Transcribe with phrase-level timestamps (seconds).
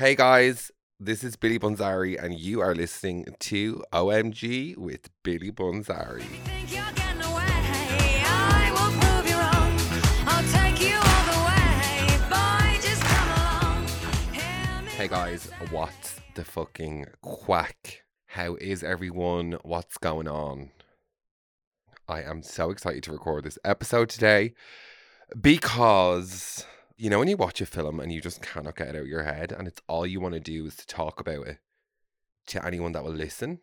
[0.00, 6.22] Hey guys, this is Billy Bunzari, and you are listening to OMG with Billy Bunzari.
[6.22, 8.22] Think you're getting away?
[8.24, 9.76] I will prove you wrong.
[10.26, 12.16] I'll take you all the way.
[12.30, 13.86] Boy, just come along.
[14.32, 18.04] Hear me Hey guys, what's the fucking quack?
[18.28, 19.58] How is everyone?
[19.64, 20.70] What's going on?
[22.08, 24.54] I am so excited to record this episode today
[25.38, 26.64] because
[27.00, 29.08] you know when you watch a film and you just cannot get it out of
[29.08, 31.56] your head and it's all you want to do is to talk about it
[32.46, 33.60] to anyone that will listen.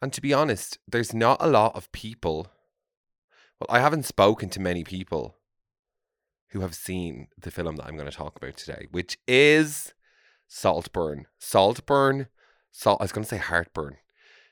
[0.00, 2.48] And to be honest, there's not a lot of people.
[3.60, 5.36] Well, I haven't spoken to many people
[6.52, 9.92] who have seen the film that I'm going to talk about today, which is
[10.46, 11.26] Saltburn.
[11.38, 12.28] Saltburn.
[12.70, 13.02] Salt.
[13.02, 13.98] I was going to say heartburn.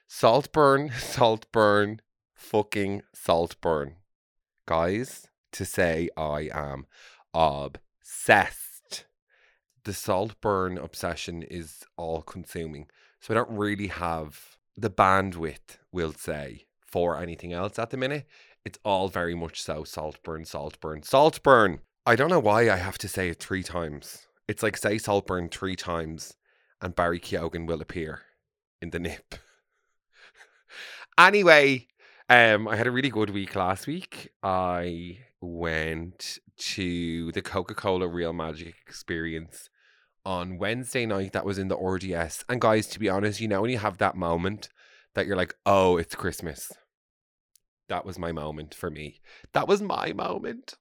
[0.07, 0.91] Saltburn.
[0.99, 2.03] Saltburn.
[2.35, 3.95] Fucking Saltburn.
[4.67, 6.87] Guys, to say I am
[7.35, 9.07] obsessed.
[9.85, 12.89] The Saltburn obsession is all consuming.
[13.21, 18.27] So I don't really have the bandwidth, we'll say, for anything else at the minute.
[18.65, 21.81] It's all very much so Saltburn, Saltburn, Saltburn.
[22.05, 24.27] I don't know why I have to say it three times.
[24.49, 26.35] It's like say Saltburn three times
[26.81, 28.23] and Barry Keoghan will appear
[28.83, 29.37] in the nip.
[31.19, 31.87] anyway,
[32.29, 34.31] um, I had a really good week last week.
[34.43, 39.69] I went to the Coca Cola Real Magic experience
[40.25, 41.33] on Wednesday night.
[41.33, 42.45] That was in the RDS.
[42.49, 44.69] And guys, to be honest, you know, when you have that moment
[45.15, 46.71] that you're like, oh, it's Christmas.
[47.89, 49.21] That was my moment for me.
[49.53, 50.75] That was my moment.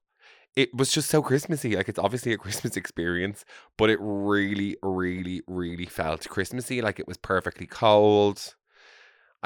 [0.56, 1.76] It was just so Christmassy.
[1.76, 3.45] Like, it's obviously a Christmas experience,
[3.78, 6.81] but it really, really, really felt Christmassy.
[6.81, 8.56] Like, it was perfectly cold.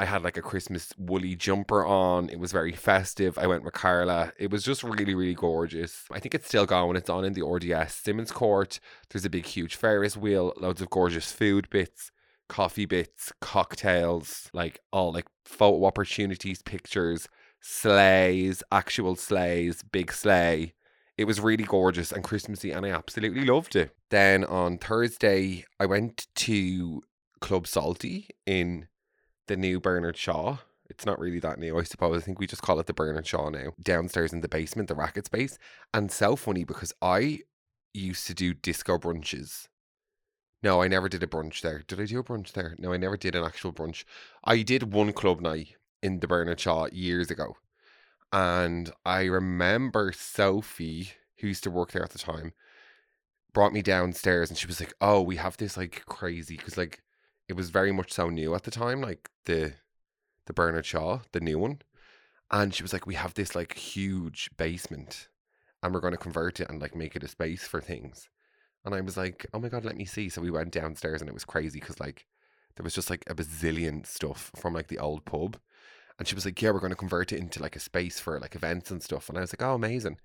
[0.00, 2.30] I had like a Christmas woolly jumper on.
[2.30, 3.36] It was very festive.
[3.36, 4.32] I went with Carla.
[4.38, 6.04] It was just really, really gorgeous.
[6.10, 6.96] I think it's still going.
[6.96, 8.80] It's on in the RDS Simmonscourt.
[9.10, 12.10] There's a big, huge Ferris wheel, loads of gorgeous food bits,
[12.48, 17.28] coffee bits, cocktails, like all like photo opportunities, pictures,
[17.60, 20.72] sleighs, actual sleighs, big sleigh.
[21.18, 23.94] It was really gorgeous and Christmassy, and I absolutely loved it.
[24.08, 27.02] Then on Thursday, I went to
[27.42, 28.86] Club Salty in
[29.50, 30.58] the new Bernard Shaw.
[30.88, 32.22] It's not really that new, I suppose.
[32.22, 33.72] I think we just call it the Bernard Shaw now.
[33.82, 35.58] Downstairs in the basement, the racket space.
[35.92, 37.40] And so funny because I
[37.92, 39.66] used to do disco brunches.
[40.62, 41.82] No, I never did a brunch there.
[41.84, 42.76] Did I do a brunch there?
[42.78, 44.04] No, I never did an actual brunch.
[44.44, 47.56] I did one club night in the Bernard Shaw years ago.
[48.32, 52.52] And I remember Sophie, who used to work there at the time,
[53.52, 57.02] brought me downstairs and she was like, Oh, we have this like crazy because like
[57.50, 59.74] it was very much so new at the time, like the
[60.46, 61.82] the Bernard Shaw, the new one.
[62.50, 65.28] And she was like, We have this like huge basement
[65.82, 68.28] and we're gonna convert it and like make it a space for things.
[68.84, 70.28] And I was like, Oh my god, let me see.
[70.28, 72.26] So we went downstairs and it was crazy because like
[72.76, 75.58] there was just like a bazillion stuff from like the old pub.
[76.18, 78.54] And she was like, Yeah, we're gonna convert it into like a space for like
[78.54, 79.28] events and stuff.
[79.28, 80.18] And I was like, Oh, amazing.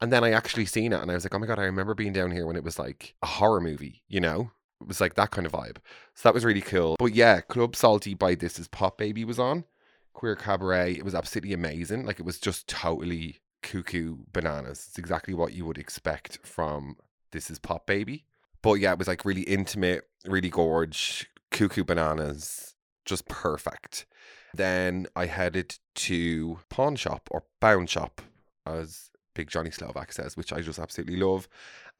[0.00, 1.94] And then I actually seen it and I was like, Oh my god, I remember
[1.94, 4.50] being down here when it was like a horror movie, you know?
[4.82, 5.76] It was like that kind of vibe.
[6.14, 6.96] So that was really cool.
[6.98, 9.64] But yeah, Club Salty by This Is Pop Baby was on.
[10.12, 10.92] Queer Cabaret.
[10.92, 12.04] It was absolutely amazing.
[12.04, 14.86] Like it was just totally cuckoo bananas.
[14.88, 16.96] It's exactly what you would expect from
[17.30, 18.24] This Is Pop Baby.
[18.60, 24.06] But yeah, it was like really intimate, really gorge, cuckoo bananas, just perfect.
[24.54, 28.20] Then I headed to Pawn Shop or Bound Shop,
[28.66, 31.48] as Big Johnny Slovak says, which I just absolutely love.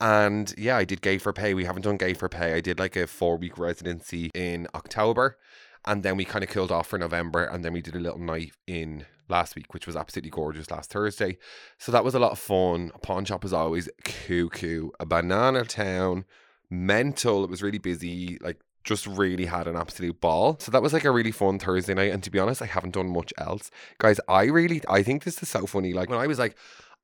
[0.01, 1.55] And yeah, I did Gay for Pay.
[1.55, 2.55] We haven't done Gay for Pay.
[2.55, 5.39] I did like a four week residency in October.
[5.85, 7.45] And then we kind of killed off for November.
[7.45, 10.91] And then we did a little night in last week, which was absolutely gorgeous last
[10.91, 11.39] Thursday.
[11.79, 12.91] So that was a lot of fun.
[13.03, 14.91] Pawn shop is always cuckoo.
[15.01, 16.25] A banana town,
[16.71, 17.43] mental.
[17.45, 18.39] It was really busy.
[18.41, 20.57] Like just really had an absolute ball.
[20.61, 22.13] So that was like a really fun Thursday night.
[22.13, 23.71] And to be honest, I haven't done much else.
[23.99, 25.93] Guys, I really I think this is so funny.
[25.93, 26.57] Like when I was like,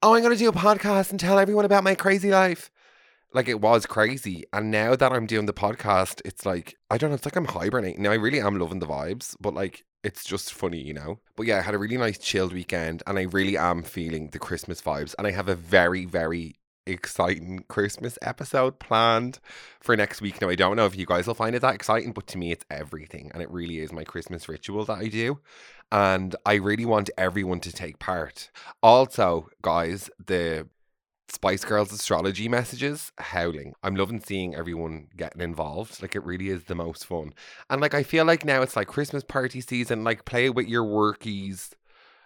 [0.03, 2.71] oh, I'm gonna do a podcast and tell everyone about my crazy life.
[3.33, 4.45] Like it was crazy.
[4.53, 7.47] And now that I'm doing the podcast, it's like I don't know, it's like I'm
[7.47, 8.03] hibernating.
[8.03, 11.19] Now I really am loving the vibes, but like it's just funny, you know.
[11.37, 14.39] But yeah, I had a really nice chilled weekend and I really am feeling the
[14.39, 15.15] Christmas vibes.
[15.19, 19.39] And I have a very, very exciting Christmas episode planned
[19.81, 20.41] for next week.
[20.41, 22.53] Now, I don't know if you guys will find it that exciting, but to me,
[22.53, 23.31] it's everything.
[23.35, 25.41] And it really is my Christmas ritual that I do.
[25.91, 28.51] And I really want everyone to take part.
[28.83, 30.69] Also, guys, the
[31.31, 33.75] Spice Girls astrology messages howling.
[33.83, 36.01] I'm loving seeing everyone getting involved.
[36.01, 37.35] Like it really is the most fun.
[37.69, 40.85] And like I feel like now it's like Christmas party season, like play with your
[40.85, 41.73] workies.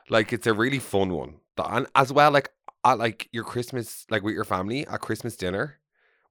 [0.09, 1.37] Like it's a really fun one.
[1.59, 2.51] And as well, like
[2.85, 5.79] at like your Christmas, like with your family at Christmas dinner,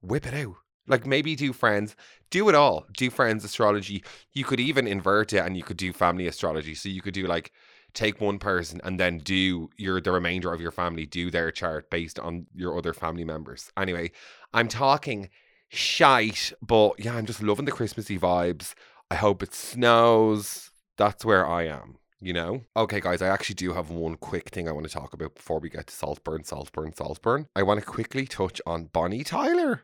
[0.00, 0.56] whip it out.
[0.86, 1.94] Like maybe do friends,
[2.30, 2.86] do it all.
[2.96, 4.02] Do friends astrology.
[4.32, 6.74] You could even invert it and you could do family astrology.
[6.74, 7.52] So you could do like
[7.94, 11.90] take one person and then do your the remainder of your family do their chart
[11.90, 13.70] based on your other family members.
[13.76, 14.10] Anyway,
[14.52, 15.28] I'm talking
[15.68, 18.74] shite, but yeah, I'm just loving the Christmassy vibes.
[19.10, 20.70] I hope it snows.
[20.96, 22.62] That's where I am, you know?
[22.76, 25.58] Okay, guys, I actually do have one quick thing I want to talk about before
[25.58, 27.48] we get to Saltburn, Saltburn, Saltburn.
[27.56, 29.82] I want to quickly touch on Bonnie Tyler.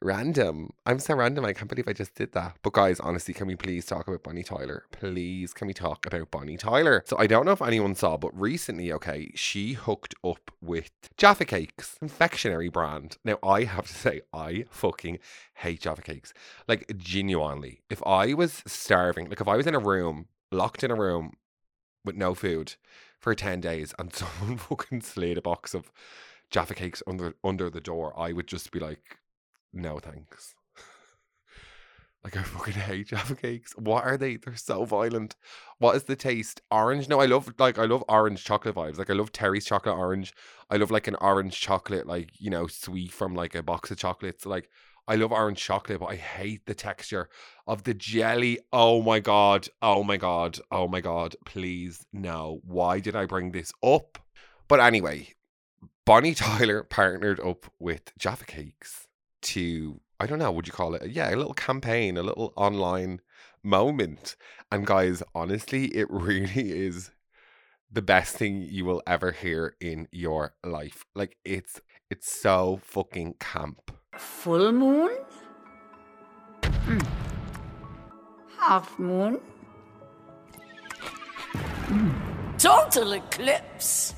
[0.00, 0.72] Random.
[0.84, 1.44] I'm so random.
[1.44, 2.56] I can't believe I just did that.
[2.62, 4.84] But guys, honestly, can we please talk about Bonnie Tyler?
[4.90, 7.02] Please, can we talk about Bonnie Tyler?
[7.06, 11.44] So I don't know if anyone saw, but recently, okay, she hooked up with Jaffa
[11.44, 13.16] Cakes, confectionery brand.
[13.24, 15.18] Now I have to say, I fucking
[15.56, 16.32] hate Jaffa Cakes.
[16.68, 20.90] Like genuinely, if I was starving, like if I was in a room, locked in
[20.90, 21.32] a room
[22.04, 22.74] with no food
[23.18, 25.90] for 10 days and someone fucking slid a box of
[26.50, 29.18] Jaffa Cakes under under the door, I would just be like,
[29.72, 30.54] no thanks.
[32.24, 33.72] like I fucking hate Jaffa Cakes.
[33.76, 34.36] What are they?
[34.36, 35.36] They're so violent.
[35.78, 36.60] What is the taste?
[36.70, 37.08] Orange?
[37.08, 38.98] No, I love like I love orange chocolate vibes.
[38.98, 40.34] Like I love Terry's chocolate orange.
[40.70, 43.98] I love like an orange chocolate, like you know, sweet from like a box of
[43.98, 44.46] chocolates.
[44.46, 44.70] Like
[45.08, 47.28] I love orange chocolate, but I hate the texture
[47.66, 48.58] of the jelly.
[48.72, 49.68] Oh my god.
[49.80, 50.58] Oh my god.
[50.72, 51.36] Oh my god.
[51.44, 52.60] Please no.
[52.64, 54.18] Why did I bring this up?
[54.66, 55.28] But anyway,
[56.04, 59.06] Bonnie Tyler partnered up with Jaffa Cakes
[59.42, 61.10] to, I don't know, would you call it?
[61.10, 63.20] Yeah, a little campaign, a little online
[63.62, 64.36] moment.
[64.70, 67.10] And guys, honestly, it really is
[67.90, 71.04] the best thing you will ever hear in your life.
[71.14, 71.80] Like it's
[72.10, 73.90] it's so fucking camp.
[74.16, 75.10] Full moon?
[76.64, 76.98] Hmm.
[78.58, 79.40] Half moon?
[82.58, 84.14] Total eclipse?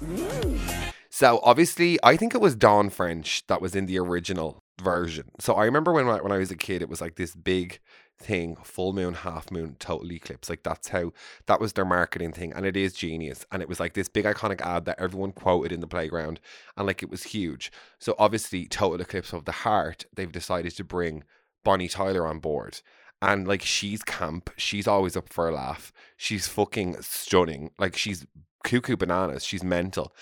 [1.10, 5.30] So obviously, I think it was Dawn French that was in the original version.
[5.38, 7.80] So I remember when I, when I was a kid, it was like this big
[8.18, 10.50] thing, full moon, half moon, total eclipse.
[10.50, 11.12] Like that's how
[11.46, 13.46] that was their marketing thing, and it is genius.
[13.52, 16.40] And it was like this big iconic ad that everyone quoted in the playground,
[16.76, 17.70] and like it was huge.
[17.98, 21.24] So obviously, total eclipse of the heart, they've decided to bring
[21.64, 22.80] Bonnie Tyler on board.
[23.20, 25.92] And like she's camp, she's always up for a laugh.
[26.16, 27.70] She's fucking stunning.
[27.78, 28.26] Like she's
[28.62, 29.44] cuckoo bananas.
[29.44, 30.14] She's mental.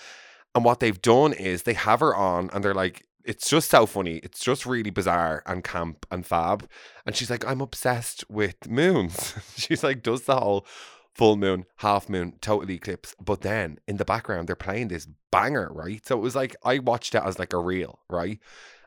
[0.55, 3.85] And what they've done is they have her on and they're like, it's just so
[3.85, 4.21] funny.
[4.23, 6.67] It's just really bizarre and camp and fab.
[7.05, 9.35] And she's like, I'm obsessed with moons.
[9.57, 10.65] she's like, does the whole
[11.13, 13.15] full moon, half moon, total eclipse.
[13.23, 16.05] But then in the background, they're playing this banger, right?
[16.05, 18.39] So it was like, I watched it as like a reel, right?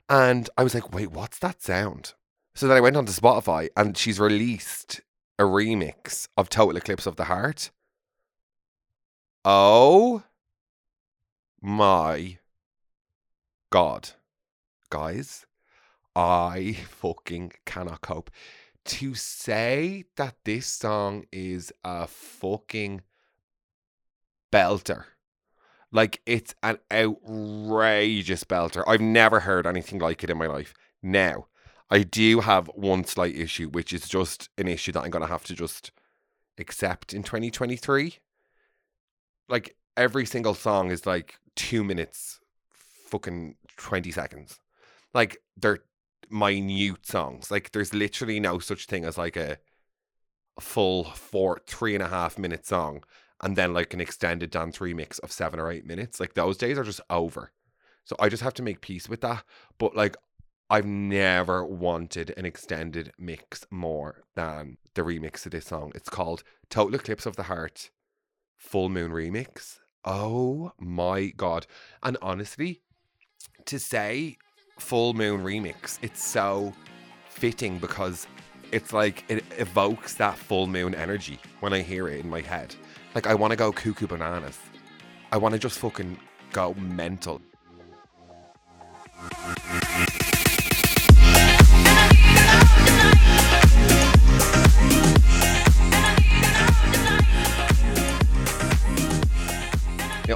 [0.09, 2.15] And I was like, wait, what's that sound?
[2.55, 5.03] So then I went onto Spotify and she's released
[5.39, 7.71] a remix of Total Eclipse of the Heart.
[9.45, 10.23] Oh
[11.61, 12.39] my
[13.71, 14.11] god.
[14.91, 15.47] Guys,
[16.17, 18.31] I fucking cannot cope.
[18.87, 23.03] To say that this song is a fucking
[24.53, 25.05] belter.
[25.93, 28.83] Like it's an outrageous belter.
[28.87, 30.75] I've never heard anything like it in my life.
[31.03, 31.47] Now,
[31.91, 35.45] I do have one slight issue, which is just an issue that I'm gonna have
[35.45, 35.93] to just
[36.59, 38.19] accept in 2023.
[39.49, 42.41] Like every single song is like two minutes,
[43.07, 44.59] fucking 20 seconds.
[45.15, 45.81] Like they're
[46.31, 47.51] minute songs.
[47.51, 49.58] Like there's literally no such thing as like a,
[50.58, 53.03] full four, three and a half minute song
[53.43, 56.20] and then like an extended dance remix of seven or eight minutes.
[56.20, 57.53] Like those days are just over.
[58.05, 59.44] So I just have to make peace with that.
[59.79, 60.17] But like
[60.69, 65.91] I've never wanted an extended mix more than the remix of this song.
[65.94, 67.91] It's called Total Eclipse of the Heart
[68.56, 69.79] Full Moon Remix.
[70.05, 71.67] Oh my god.
[72.03, 72.82] And honestly,
[73.67, 74.37] to say
[74.81, 76.72] full moon remix, it's so
[77.29, 78.27] fitting because
[78.72, 82.75] it's like it evokes that full moon energy when I hear it in my head.
[83.15, 84.58] Like I want to go cuckoo bananas.
[85.32, 86.19] I want to just fucking
[86.53, 87.41] go mental.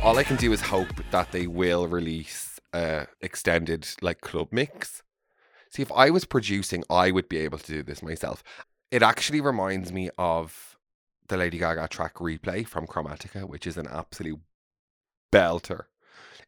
[0.03, 2.44] All I can do is hope that they will release
[2.75, 5.03] a extended like club mix.
[5.71, 8.45] See, if I was producing, I would be able to do this myself.
[8.91, 10.77] It actually reminds me of
[11.29, 14.41] the Lady Gaga track replay from Chromatica, which is an absolute
[15.33, 15.85] belter.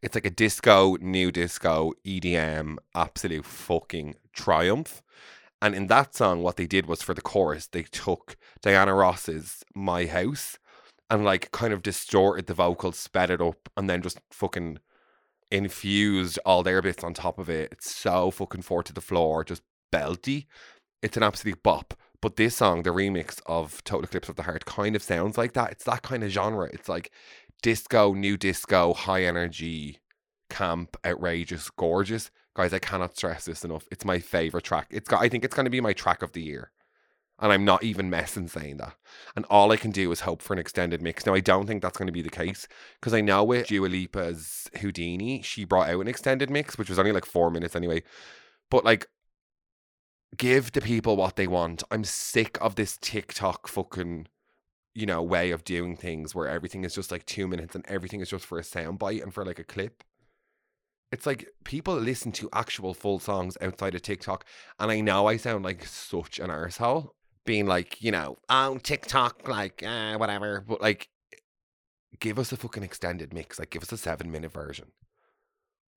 [0.02, 5.02] It's like a disco, new disco, EDM, absolute fucking triumph.
[5.62, 9.64] And in that song, what they did was for the chorus, they took Diana Ross's
[9.74, 10.58] My House
[11.10, 14.78] and like kind of distorted the vocals, sped it up, and then just fucking
[15.50, 17.70] infused all their bits on top of it.
[17.72, 19.62] It's so fucking four to the floor, just
[19.92, 20.46] belty.
[21.02, 21.94] It's an absolute bop.
[22.20, 25.52] But this song, the remix of Total Eclipse of the Heart, kind of sounds like
[25.52, 25.72] that.
[25.72, 26.68] It's that kind of genre.
[26.72, 27.12] It's like
[27.62, 30.00] disco, new disco, high energy,
[30.48, 32.30] camp, outrageous, gorgeous.
[32.54, 33.86] Guys, I cannot stress this enough.
[33.90, 34.86] It's my favorite track.
[34.90, 36.70] It's got I think it's gonna be my track of the year.
[37.38, 38.94] And I'm not even messing saying that.
[39.34, 41.26] And all I can do is hope for an extended mix.
[41.26, 42.66] Now, I don't think that's going to be the case
[42.98, 46.98] because I know with Dua Lipa's Houdini, she brought out an extended mix, which was
[46.98, 48.02] only like four minutes anyway.
[48.70, 49.08] But like,
[50.36, 51.82] give the people what they want.
[51.90, 54.28] I'm sick of this TikTok fucking,
[54.94, 58.20] you know, way of doing things where everything is just like two minutes and everything
[58.20, 60.02] is just for a soundbite and for like a clip.
[61.12, 64.46] It's like people listen to actual full songs outside of TikTok.
[64.78, 67.10] And I know I sound like such an arsehole
[67.46, 70.64] being like, you know, oh, TikTok, like, uh, whatever.
[70.66, 71.08] But like,
[72.20, 73.58] give us a fucking extended mix.
[73.58, 74.88] Like, give us a seven minute version.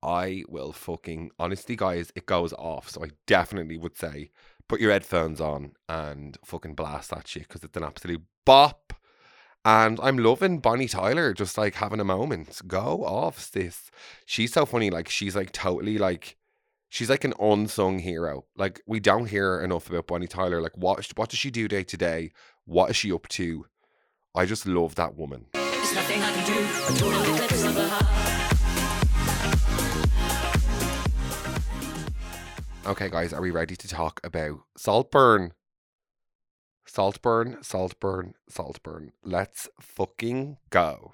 [0.02, 2.88] I will fucking, honestly, guys, it goes off.
[2.88, 4.30] So I definitely would say
[4.68, 8.94] put your headphones on and fucking blast that shit because it's an absolute bop.
[9.62, 12.62] And I'm loving Bonnie Tyler just like having a moment.
[12.66, 13.90] Go off, sis.
[14.24, 14.88] She's so funny.
[14.88, 16.38] Like, she's like totally like,
[16.90, 18.44] she's like an unsung hero.
[18.56, 20.60] Like, we don't hear enough about Bonnie Tyler.
[20.60, 22.32] Like, what, what does she do day to day?
[22.66, 23.64] What is she up to?
[24.34, 25.46] I just love that woman.
[25.54, 26.94] There's nothing I can do.
[26.94, 28.06] A total eclipse of the heart.
[32.86, 35.52] Okay, guys, are we ready to talk about Saltburn?
[36.86, 39.12] Saltburn, Saltburn, Saltburn.
[39.22, 41.12] Let's fucking go.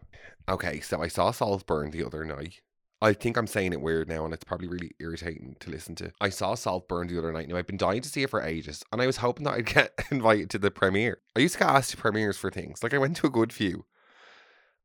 [0.49, 2.63] Okay, so I saw Saltburn the other night.
[3.03, 6.13] I think I'm saying it weird now, and it's probably really irritating to listen to.
[6.21, 7.49] I saw Saltburn the other night.
[7.49, 9.67] Now, I've been dying to see it for ages, and I was hoping that I'd
[9.67, 11.19] get invited to the premiere.
[11.35, 12.83] I used to get asked to premieres for things.
[12.83, 13.85] Like, I went to a good few.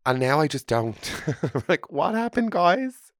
[0.06, 0.98] And now I just don't.
[1.68, 3.12] like, what happened, guys?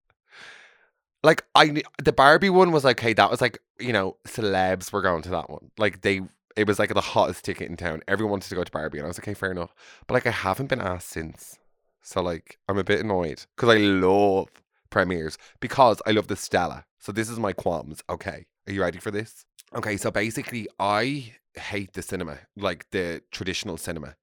[1.24, 5.02] like I the Barbie one was like, hey, that was like you know celebs were
[5.02, 5.72] going to that one.
[5.78, 6.22] Like they,
[6.56, 8.02] it was like the hottest ticket in town.
[8.08, 9.74] Everyone wanted to go to Barbie, and I was like, okay, fair enough.
[10.08, 11.60] But like I haven't been asked since,
[12.02, 14.50] so like I'm a bit annoyed because I love
[14.92, 16.86] premieres because I love the Stella.
[17.00, 18.04] So this is my qualms.
[18.10, 19.46] Okay, are you ready for this?
[19.74, 24.16] Okay, so basically I hate the cinema, like the traditional cinema.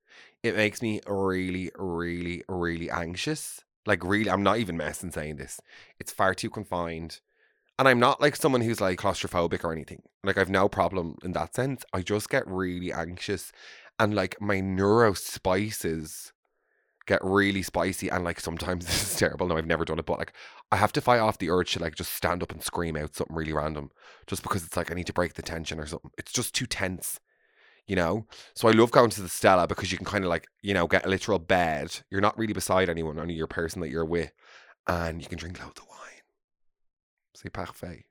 [0.42, 3.64] It makes me really, really, really anxious.
[3.86, 5.60] Like really, I'm not even messing saying this.
[5.98, 7.20] It's far too confined.
[7.78, 10.02] And I'm not like someone who's like claustrophobic or anything.
[10.22, 11.84] Like I've no problem in that sense.
[11.92, 13.52] I just get really anxious
[13.98, 16.32] and like my neurospices
[17.08, 19.48] get really spicy and like sometimes this is terrible.
[19.48, 20.32] No, I've never done it, but like
[20.70, 23.16] I have to fight off the urge to like just stand up and scream out
[23.16, 23.90] something really random
[24.26, 26.12] just because it's like I need to break the tension or something.
[26.18, 27.18] It's just too tense
[27.88, 28.26] you know?
[28.54, 30.86] So I love going to the Stella because you can kind of like, you know,
[30.86, 31.98] get a literal bed.
[32.10, 34.30] You're not really beside anyone, only your person that you're with.
[34.86, 36.22] And you can drink loads of wine.
[37.34, 38.04] C'est parfait.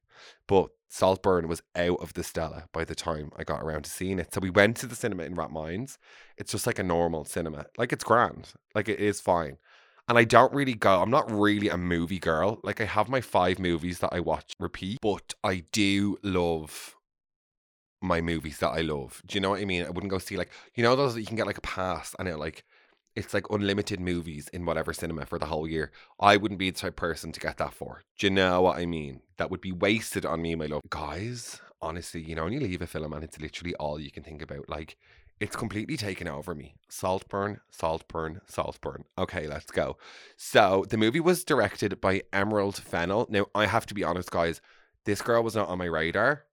[0.47, 4.19] But Saltburn was out of the Stella by the time I got around to seeing
[4.19, 4.33] it.
[4.33, 5.97] So we went to the cinema in Rat Rathmines.
[6.37, 7.65] It's just like a normal cinema.
[7.77, 8.53] Like it's grand.
[8.73, 9.57] Like it is fine.
[10.07, 12.59] And I don't really go, I'm not really a movie girl.
[12.63, 16.95] Like I have my five movies that I watch repeat, but I do love
[18.01, 19.21] my movies that I love.
[19.25, 19.85] Do you know what I mean?
[19.85, 22.15] I wouldn't go see like you know those that you can get like a pass
[22.17, 22.63] and it like
[23.17, 25.91] it's like unlimited movies in whatever cinema for the whole year.
[26.19, 28.03] I wouldn't be the type of person to get that for.
[28.19, 29.21] Do you know what I mean?
[29.37, 30.83] That would be wasted on me, my love.
[30.89, 34.21] Guys, honestly, you know, when you leave a film and it's literally all you can
[34.21, 34.97] think about, like
[35.39, 36.75] it's completely taken over me.
[36.89, 39.05] Saltburn, Saltburn, Saltburn.
[39.17, 39.97] Okay, let's go.
[40.35, 43.25] So the movie was directed by Emerald Fennell.
[43.31, 44.61] Now I have to be honest, guys,
[45.05, 46.43] this girl was not on my radar.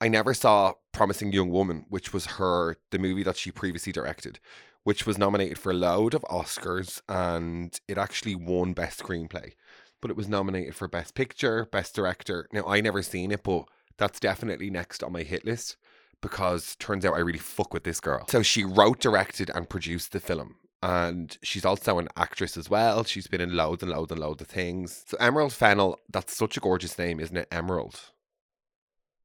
[0.00, 4.38] I never saw Promising Young Woman, which was her the movie that she previously directed,
[4.84, 9.52] which was nominated for a load of Oscars and it actually won Best Screenplay.
[10.00, 12.48] But it was nominated for Best Picture, Best Director.
[12.52, 13.64] Now I never seen it, but
[13.96, 15.76] that's definitely next on my hit list
[16.20, 18.24] because turns out I really fuck with this girl.
[18.28, 20.56] So she wrote, directed, and produced the film.
[20.80, 23.02] And she's also an actress as well.
[23.02, 25.04] She's been in loads and loads and loads of things.
[25.08, 27.48] So Emerald Fennell, that's such a gorgeous name, isn't it?
[27.50, 28.00] Emerald.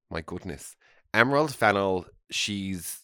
[0.09, 0.75] My goodness.
[1.13, 3.01] Emerald Fennell, she's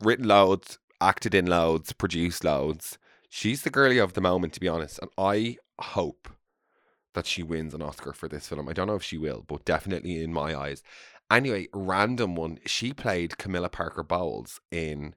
[0.00, 2.98] written loads, acted in loads, produced loads.
[3.28, 4.98] She's the girlie of the moment, to be honest.
[5.00, 6.28] And I hope
[7.14, 8.68] that she wins an Oscar for this film.
[8.68, 10.82] I don't know if she will, but definitely in my eyes.
[11.30, 12.58] Anyway, random one.
[12.66, 15.14] She played Camilla Parker Bowles in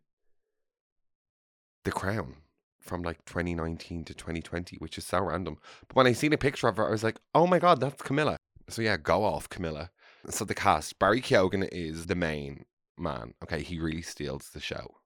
[1.84, 2.38] The Crown
[2.80, 5.58] from like 2019 to 2020, which is so random.
[5.88, 8.02] But when I seen a picture of her, I was like, oh my God, that's
[8.02, 8.38] Camilla.
[8.70, 9.92] So yeah, go off, Camilla.
[10.30, 12.66] So the cast, Barry Keoghan is the main
[12.98, 13.34] man.
[13.44, 14.99] Okay, he really steals the show.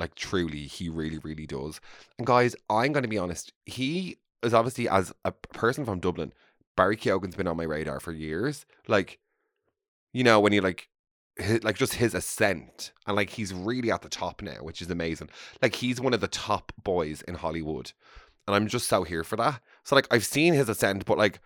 [0.00, 1.80] Like truly, he really, really does.
[2.18, 3.52] And guys, I'm going to be honest.
[3.66, 6.32] He is obviously as a person from Dublin,
[6.76, 8.64] Barry Keoghan's been on my radar for years.
[8.88, 9.18] Like,
[10.12, 10.88] you know, when you like,
[11.38, 14.90] hi- like just his ascent, and like he's really at the top now, which is
[14.90, 15.28] amazing.
[15.62, 17.92] Like he's one of the top boys in Hollywood,
[18.46, 19.60] and I'm just so here for that.
[19.84, 21.40] So like I've seen his ascent, but like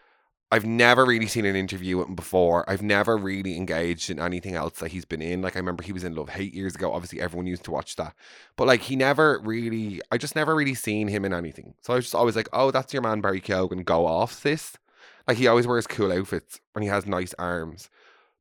[0.54, 2.64] I've never really seen an interview with him before.
[2.70, 5.42] I've never really engaged in anything else that he's been in.
[5.42, 6.92] Like I remember he was in Love Hate years ago.
[6.92, 8.14] Obviously everyone used to watch that.
[8.54, 11.74] But like he never really I just never really seen him in anything.
[11.80, 14.78] So I was just always like, oh, that's your man Barry Keoghan, go off sis.
[15.26, 17.90] Like he always wears cool outfits and he has nice arms.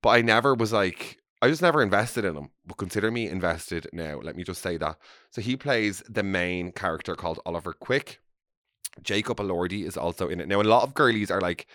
[0.03, 2.51] But I never was like I just never invested in him.
[2.63, 4.19] But consider me invested now.
[4.19, 4.97] Let me just say that.
[5.31, 8.19] So he plays the main character called Oliver Quick.
[9.01, 10.47] Jacob Elordi is also in it.
[10.47, 11.65] Now a lot of girlies are like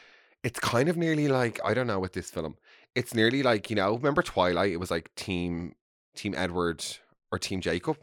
[0.42, 2.56] it's kind of nearly like I don't know with this film.
[2.94, 4.72] It's nearly like you know, remember Twilight?
[4.72, 5.74] It was like team
[6.14, 6.84] Team Edward
[7.30, 7.98] or Team Jacob.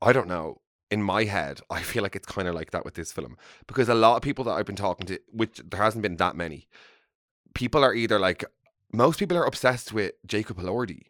[0.00, 0.60] I don't know.
[0.90, 3.88] In my head, I feel like it's kind of like that with this film because
[3.88, 6.68] a lot of people that I've been talking to, which there hasn't been that many,
[7.54, 8.44] people are either like
[8.92, 11.02] most people are obsessed with Jacob Elordi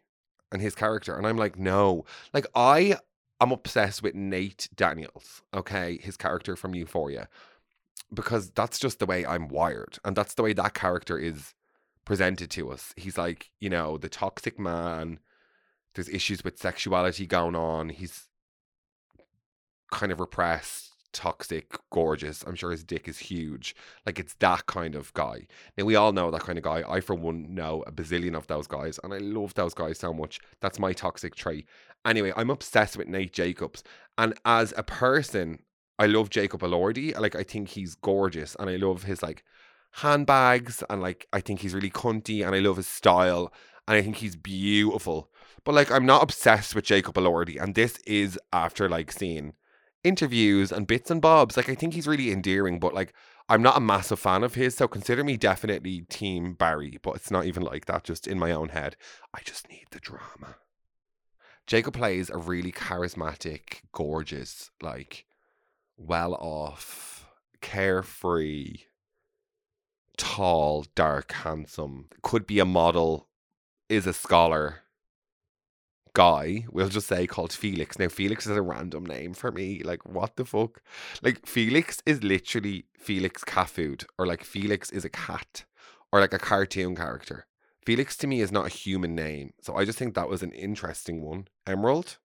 [0.51, 2.97] and his character, and I'm like, no, like I
[3.39, 5.41] am obsessed with Nate Daniels.
[5.53, 7.27] Okay, his character from Euphoria
[8.13, 9.97] because that's just the way I'm wired.
[10.03, 11.53] And that's the way that character is
[12.05, 12.93] presented to us.
[12.97, 15.19] He's like, you know, the toxic man.
[15.93, 17.89] There's issues with sexuality going on.
[17.89, 18.27] He's
[19.91, 22.43] kind of repressed, toxic, gorgeous.
[22.43, 23.75] I'm sure his dick is huge.
[24.05, 25.47] Like it's that kind of guy.
[25.77, 26.83] Now we all know that kind of guy.
[26.87, 30.13] I for one know a bazillion of those guys and I love those guys so
[30.13, 30.39] much.
[30.61, 31.67] That's my toxic trait.
[32.05, 33.83] Anyway, I'm obsessed with Nate Jacobs.
[34.17, 35.59] And as a person,
[36.01, 37.15] I love Jacob Elordi.
[37.17, 39.43] Like I think he's gorgeous and I love his like
[39.91, 43.53] handbags and like I think he's really cunty and I love his style
[43.87, 45.29] and I think he's beautiful.
[45.63, 49.53] But like I'm not obsessed with Jacob Elordi and this is after like seeing
[50.03, 51.55] interviews and bits and bobs.
[51.55, 53.13] Like I think he's really endearing, but like
[53.47, 57.29] I'm not a massive fan of his, so consider me definitely team Barry, but it's
[57.29, 58.95] not even like that just in my own head.
[59.35, 60.55] I just need the drama.
[61.67, 65.25] Jacob plays a really charismatic, gorgeous, like
[66.05, 67.27] well off,
[67.61, 68.75] carefree,
[70.17, 73.27] tall, dark, handsome, could be a model,
[73.89, 74.81] is a scholar
[76.13, 77.97] guy, we'll just say called Felix.
[77.97, 79.81] Now, Felix is a random name for me.
[79.83, 80.81] Like, what the fuck?
[81.21, 85.65] Like, Felix is literally Felix cat food, or like Felix is a cat,
[86.11, 87.45] or like a cartoon character.
[87.85, 89.53] Felix to me is not a human name.
[89.61, 91.47] So I just think that was an interesting one.
[91.65, 92.17] Emerald?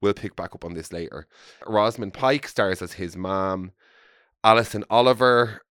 [0.00, 1.26] We'll pick back up on this later.
[1.66, 3.72] Rosamund Pike stars as his mom.
[4.44, 5.62] Alison Oliver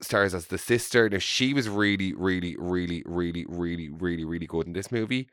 [0.00, 1.08] stars as the sister.
[1.08, 5.28] Now she was really, really, really, really, really, really, really good in this movie.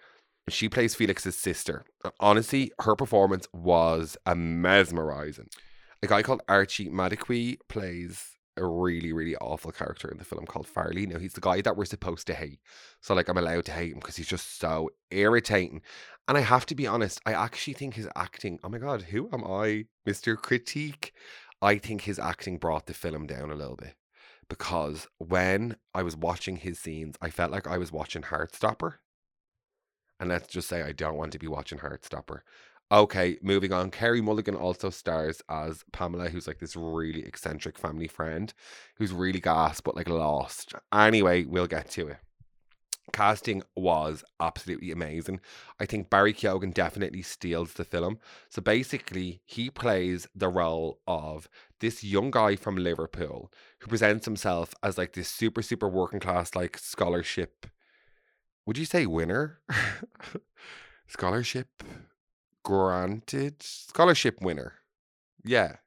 [0.49, 1.85] She plays Felix's sister.
[2.03, 5.47] Uh, honestly, her performance was mesmerizing.
[6.01, 10.67] A guy called Archie Madekwe plays a really, really awful character in the film called
[10.67, 11.05] Farley.
[11.05, 12.59] Now he's the guy that we're supposed to hate.
[13.01, 15.81] So like I'm allowed to hate him because he's just so irritating.
[16.27, 19.29] And I have to be honest, I actually think his acting, oh my god, who
[19.33, 19.85] am I?
[20.07, 20.37] Mr.
[20.37, 21.13] Critique.
[21.61, 23.95] I think his acting brought the film down a little bit.
[24.49, 28.95] Because when I was watching his scenes, I felt like I was watching Heartstopper.
[30.19, 32.41] And let's just say I don't want to be watching Heartstopper.
[32.91, 33.89] Okay, moving on.
[33.89, 38.53] Carey Mulligan also stars as Pamela, who's like this really eccentric family friend
[38.97, 40.73] who's really gas but like lost.
[40.93, 42.17] Anyway, we'll get to it.
[43.11, 45.41] Casting was absolutely amazing.
[45.79, 48.19] I think Barry Keoghan definitely steals the film.
[48.49, 54.73] So basically, he plays the role of this young guy from Liverpool who presents himself
[54.81, 57.67] as like this super, super working class, like scholarship.
[58.65, 59.59] Would you say winner?
[61.07, 61.83] scholarship
[62.63, 63.61] granted?
[63.61, 64.73] Scholarship winner.
[65.43, 65.77] Yeah.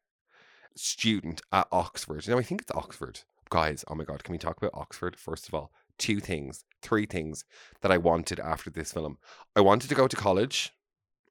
[0.77, 2.29] Student at Oxford.
[2.29, 3.21] Now, I think it's Oxford.
[3.49, 5.17] Guys, oh my God, can we talk about Oxford?
[5.17, 7.45] First of all, two things, three things
[7.81, 9.19] that I wanted after this film.
[9.55, 10.73] I wanted to go to college,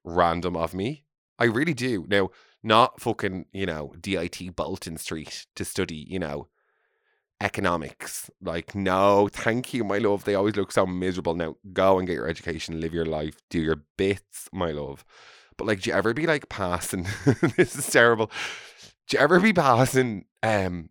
[0.04, 1.04] random of me.
[1.38, 2.06] I really do.
[2.08, 2.30] Now,
[2.62, 6.48] not fucking, you know, DIT Bolton Street to study, you know,
[7.40, 8.30] economics.
[8.40, 10.24] Like, no, thank you, my love.
[10.24, 11.34] They always look so miserable.
[11.34, 15.04] Now, go and get your education, live your life, do your bits, my love.
[15.56, 17.06] But like, do you ever be like passing?
[17.56, 18.30] this is terrible.
[19.08, 20.90] Do you ever be passing um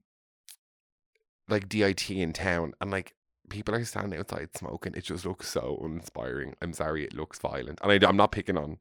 [1.48, 3.14] like DIT in town and like
[3.50, 4.94] people are standing outside smoking?
[4.96, 6.56] It just looks so uninspiring.
[6.62, 7.80] I'm sorry, it looks violent.
[7.84, 8.80] And I, I'm not picking on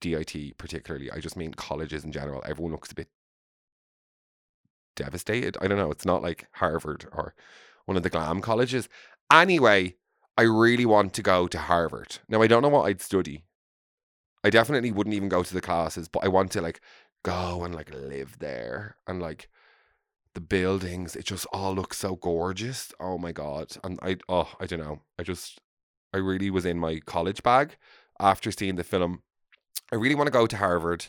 [0.00, 1.10] DIT particularly.
[1.10, 2.42] I just mean colleges in general.
[2.44, 3.08] Everyone looks a bit
[4.96, 5.56] devastated.
[5.60, 5.90] I don't know.
[5.90, 7.34] It's not like Harvard or
[7.86, 8.88] one of the glam colleges.
[9.32, 9.96] Anyway,
[10.36, 12.18] I really want to go to Harvard.
[12.28, 13.44] Now, I don't know what I'd study.
[14.44, 16.80] I definitely wouldn't even go to the classes, but I want to like
[17.22, 19.48] go and like live there and like
[20.34, 22.92] the buildings, it just all looks so gorgeous.
[22.98, 23.76] Oh my god.
[23.84, 25.02] And I oh, I don't know.
[25.18, 25.60] I just
[26.12, 27.76] I really was in my college bag
[28.20, 29.22] after seeing the film.
[29.92, 31.06] I really want to go to Harvard.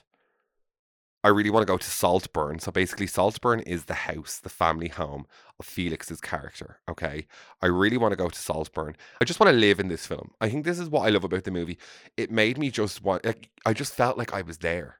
[1.23, 2.59] I really want to go to Saltburn.
[2.59, 5.25] So basically, Saltburn is the house, the family home
[5.59, 6.79] of Felix's character.
[6.89, 7.27] Okay.
[7.61, 8.95] I really want to go to Saltburn.
[9.21, 10.31] I just want to live in this film.
[10.41, 11.77] I think this is what I love about the movie.
[12.17, 14.99] It made me just want, like, I just felt like I was there.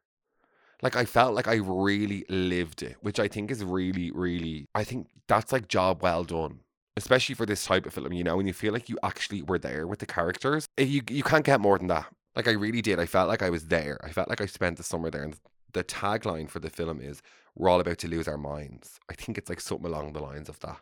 [0.82, 4.84] Like, I felt like I really lived it, which I think is really, really, I
[4.84, 6.60] think that's like job well done.
[6.96, 9.58] Especially for this type of film, you know, when you feel like you actually were
[9.58, 10.68] there with the characters.
[10.78, 12.06] Eh, You you can't get more than that.
[12.36, 13.00] Like I really did.
[13.00, 13.98] I felt like I was there.
[14.04, 15.24] I felt like I spent the summer there.
[15.24, 15.36] And
[15.74, 17.22] the tagline for the film is
[17.56, 19.00] we're all about to lose our minds.
[19.10, 20.80] I think it's like something along the lines of that.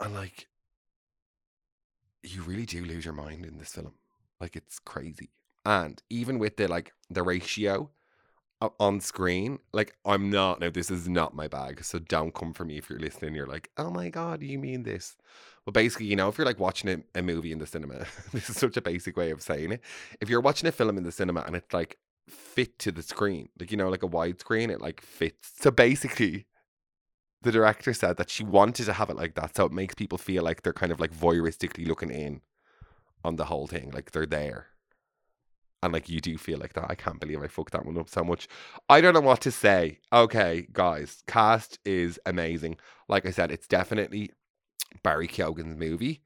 [0.00, 0.48] And like
[2.22, 3.94] you really do lose your mind in this film.
[4.40, 5.30] Like it's crazy.
[5.64, 7.90] And even with the like the ratio
[8.80, 11.84] on screen, like I'm not now this is not my bag.
[11.84, 13.34] So don't come for me if you're listening.
[13.34, 15.16] You're like, oh my god, you mean this?
[15.64, 18.48] But basically, you know, if you're like watching a, a movie in the cinema, this
[18.48, 19.80] is such a basic way of saying it.
[20.20, 21.98] If you're watching a film in the cinema and it's like
[22.28, 25.52] fit to the screen, like you know, like a widescreen, it like fits.
[25.60, 26.46] So basically,
[27.42, 30.18] the director said that she wanted to have it like that, so it makes people
[30.18, 32.40] feel like they're kind of like voyeuristically looking in
[33.24, 34.68] on the whole thing, like they're there.
[35.82, 36.86] And like you do feel like that.
[36.88, 38.48] I can't believe I fucked that one up so much.
[38.88, 40.00] I don't know what to say.
[40.12, 42.78] Okay, guys, cast is amazing.
[43.08, 44.30] Like I said, it's definitely
[45.02, 46.22] Barry Keoghan's movie.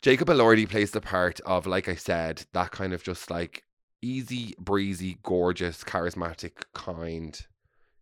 [0.00, 3.64] Jacob Elordi plays the part of, like I said, that kind of just like
[4.02, 7.46] easy breezy, gorgeous, charismatic kind,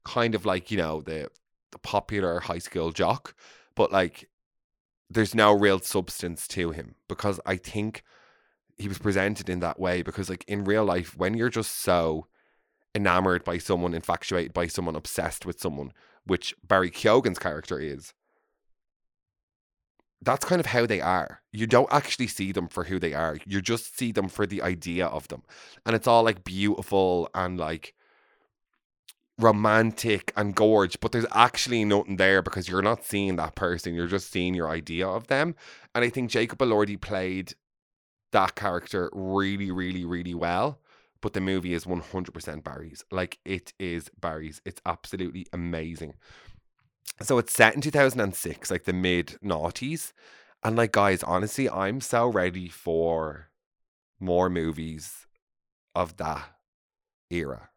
[0.04, 1.28] kind of like you know the
[1.72, 3.34] the popular high school jock,
[3.74, 4.28] but like
[5.08, 8.02] there's no real substance to him because I think
[8.76, 12.26] he was presented in that way because like in real life when you're just so
[12.94, 15.92] enamored by someone infatuated by someone obsessed with someone
[16.24, 18.12] which Barry Keoghan's character is
[20.22, 23.38] that's kind of how they are you don't actually see them for who they are
[23.46, 25.42] you just see them for the idea of them
[25.84, 27.94] and it's all like beautiful and like
[29.38, 33.94] romantic and gorge, but there's actually nothing there because you're not seeing that person.
[33.94, 35.54] You're just seeing your idea of them.
[35.94, 37.54] And I think Jacob Elordi played
[38.32, 40.80] that character really, really, really well.
[41.20, 43.04] But the movie is 100% Barry's.
[43.10, 44.60] Like it is Barry's.
[44.64, 46.14] It's absolutely amazing.
[47.22, 50.12] So it's set in 2006, like the mid noughties.
[50.62, 53.50] And like, guys, honestly, I'm so ready for
[54.20, 55.26] more movies
[55.94, 56.56] of that
[57.30, 57.70] era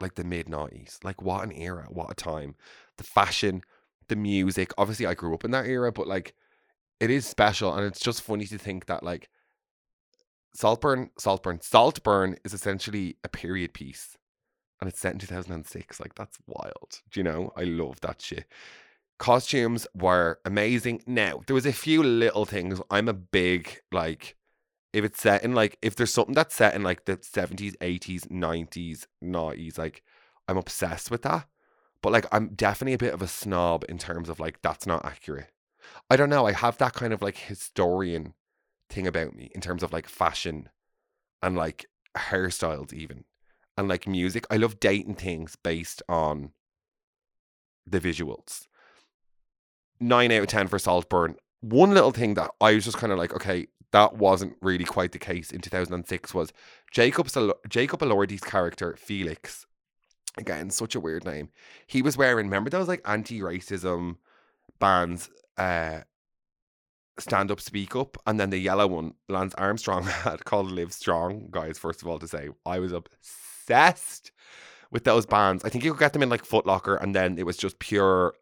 [0.00, 1.02] like the mid 90s.
[1.04, 2.54] Like, what an era, what a time.
[2.96, 3.62] The fashion,
[4.08, 4.72] the music.
[4.78, 6.34] Obviously, I grew up in that era, but like,
[6.98, 7.74] it is special.
[7.74, 9.28] And it's just funny to think that, like,
[10.54, 14.16] Saltburn, Saltburn, Saltburn is essentially a period piece
[14.80, 16.00] and it's set in 2006.
[16.00, 17.00] Like, that's wild.
[17.10, 17.52] Do you know?
[17.56, 18.46] I love that shit.
[19.18, 21.02] Costumes were amazing.
[21.06, 22.80] Now, there was a few little things.
[22.90, 24.36] I'm a big, like,
[24.92, 28.26] if it's set in like if there's something that's set in like the 70s 80s
[28.26, 30.02] 90s 90s like
[30.48, 31.46] i'm obsessed with that
[32.02, 35.04] but like i'm definitely a bit of a snob in terms of like that's not
[35.04, 35.52] accurate
[36.10, 38.34] i don't know i have that kind of like historian
[38.88, 40.68] thing about me in terms of like fashion
[41.42, 43.24] and like hairstyles even
[43.80, 46.52] and like music i love dating things based on
[47.86, 48.66] the visuals.
[49.98, 53.18] 9 out of 10 for saltburn one little thing that i was just kind of
[53.18, 56.52] like okay that wasn't really quite the case in 2006 was
[56.90, 57.28] Jacob
[57.68, 59.66] Jacob Elordi's character Felix
[60.38, 61.50] again such a weird name.
[61.86, 64.16] He was wearing remember those like anti-racism
[64.78, 66.00] bands uh
[67.18, 68.16] stand up speak up?
[68.26, 72.18] And then the yellow one Lance Armstrong had called Live Strong guys first of all
[72.18, 73.49] to say I was obsessed
[74.90, 77.38] with those bands I think you could get them in like Foot Locker and then
[77.38, 78.34] it was just pure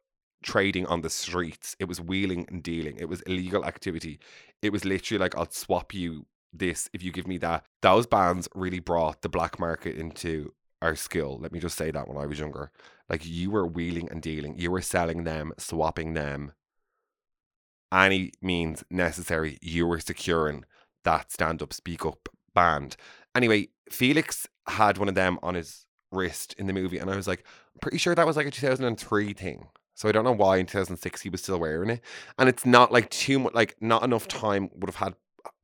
[0.42, 4.18] trading on the streets it was wheeling and dealing it was illegal activity
[4.62, 7.64] it was literally like I'll swap you this if you give me that.
[7.82, 11.38] Those bands really brought the black market into our skill.
[11.40, 12.70] Let me just say that when I was younger.
[13.08, 14.58] Like you were wheeling and dealing.
[14.58, 16.52] You were selling them, swapping them.
[17.92, 20.64] Any means necessary, you were securing
[21.04, 22.96] that stand up, speak up band.
[23.34, 27.28] Anyway, Felix had one of them on his wrist in the movie, and I was
[27.28, 29.68] like, I'm pretty sure that was like a 2003 thing.
[29.94, 32.00] So I don't know why in 2006 he was still wearing it.
[32.38, 34.40] And it's not like too much, like not enough mm.
[34.40, 35.14] time would have had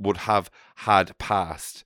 [0.01, 1.85] would have had passed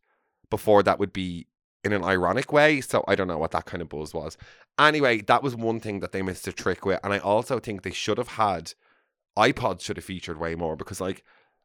[0.49, 1.47] before that would be
[1.85, 2.81] in an ironic way.
[2.81, 4.39] So I don't know what that kind of buzz was.
[4.79, 7.01] Anyway, that was one thing that they missed a trick with.
[7.05, 8.73] And I also think they should have had
[9.39, 11.25] iPods should have featured way more because like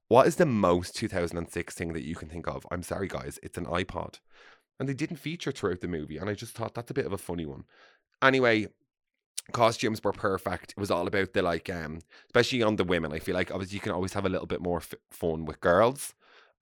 [0.10, 2.68] what is the most 2006 thing that you can think of?
[2.70, 4.20] I'm sorry guys, it's an iPod.
[4.84, 7.14] And they didn't feature throughout the movie and I just thought that's a bit of
[7.14, 7.64] a funny one.
[8.22, 8.68] Anyway,
[9.54, 10.72] costumes were perfect.
[10.72, 13.14] It was all about the like, um, especially on the women.
[13.14, 15.62] I feel like obviously you can always have a little bit more f- fun with
[15.62, 16.14] girls,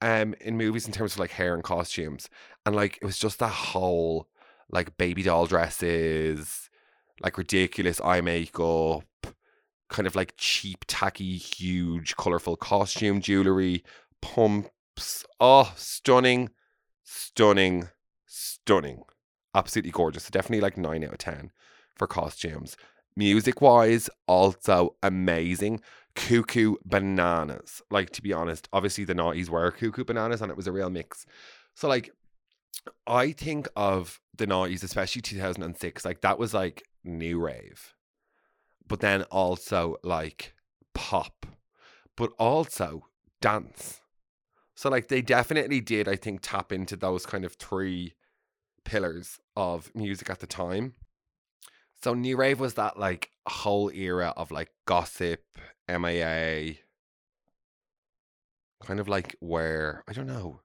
[0.04, 2.30] um, in movies in terms of like hair and costumes,
[2.64, 4.28] and like it was just that whole
[4.70, 6.70] like baby doll dresses,
[7.24, 9.04] like ridiculous eye makeup,
[9.90, 13.84] kind of like cheap, tacky, huge, colorful costume jewelry,
[14.22, 15.26] pumps.
[15.40, 16.52] Oh, stunning,
[17.04, 17.90] stunning,
[18.32, 19.04] stunning.
[19.54, 20.30] Absolutely gorgeous.
[20.30, 21.52] Definitely like 9 out of 10
[21.96, 22.78] for costumes.
[23.16, 25.82] Music wise, also amazing.
[26.16, 27.82] Cuckoo bananas.
[27.92, 30.90] Like, to be honest, obviously the noughties were cuckoo bananas and it was a real
[30.90, 31.26] mix.
[31.74, 32.12] So, like,
[33.06, 37.94] I think of the noughties, especially 2006, like that was like new rave,
[38.88, 40.54] but then also like
[40.94, 41.46] pop,
[42.16, 43.08] but also
[43.42, 44.02] dance.
[44.74, 48.16] So, like, they definitely did, I think, tap into those kind of three
[48.84, 50.94] pillars of music at the time.
[52.04, 55.44] So New Rave was that like whole era of like gossip,
[55.88, 56.76] MIA,
[58.84, 60.62] kind of like where I don't know.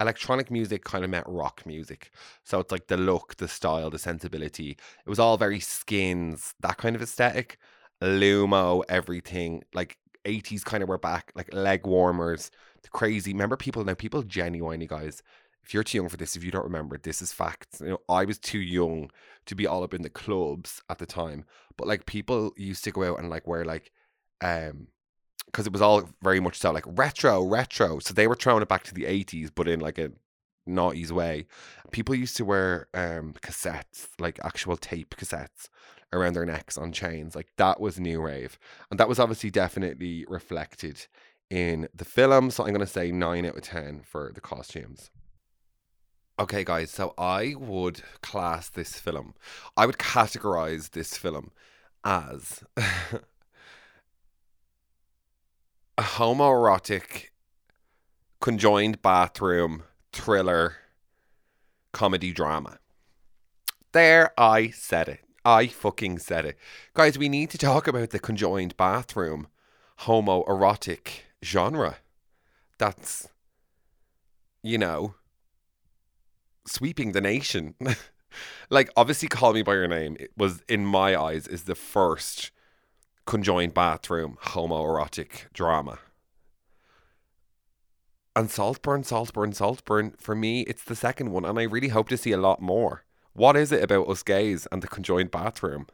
[0.00, 2.12] Electronic music kind of meant rock music.
[2.44, 4.70] So it's like the look, the style, the sensibility.
[4.70, 7.58] It was all very skins, that kind of aesthetic.
[8.00, 9.64] Lumo, everything.
[9.74, 12.50] Like 80s kind of were back, like leg warmers,
[12.82, 13.32] the crazy.
[13.32, 15.22] Remember people now, people genuinely, guys,
[15.68, 17.82] if you're too young for this, if you don't remember, this is facts.
[17.82, 19.10] You know, I was too young
[19.44, 21.44] to be all up in the clubs at the time.
[21.76, 23.92] But like people used to go out and like wear like
[24.40, 24.86] um
[25.44, 27.98] because it was all very much so like retro, retro.
[27.98, 30.12] So they were throwing it back to the 80s, but in like a
[30.66, 31.46] noughties way.
[31.90, 35.68] People used to wear um cassettes, like actual tape cassettes
[36.14, 37.36] around their necks on chains.
[37.36, 38.58] Like that was new rave.
[38.90, 41.08] And that was obviously definitely reflected
[41.50, 42.50] in the film.
[42.50, 45.10] So I'm gonna say nine out of ten for the costumes.
[46.40, 49.34] Okay, guys, so I would class this film,
[49.76, 51.50] I would categorize this film
[52.04, 53.22] as a
[55.98, 57.30] homoerotic
[58.40, 60.76] conjoined bathroom thriller
[61.92, 62.78] comedy drama.
[63.90, 65.20] There, I said it.
[65.44, 66.56] I fucking said it.
[66.94, 69.48] Guys, we need to talk about the conjoined bathroom
[70.02, 71.96] homoerotic genre.
[72.78, 73.28] That's,
[74.62, 75.14] you know,
[76.68, 77.74] sweeping the nation.
[78.70, 82.50] like, obviously, Call Me By Your Name it was, in my eyes, is the first
[83.26, 85.98] conjoined bathroom homoerotic drama.
[88.34, 92.16] And Saltburn, Saltburn, Saltburn, for me, it's the second one, and I really hope to
[92.16, 93.04] see a lot more.
[93.32, 95.88] What is it about us gays and the conjoined bathroom?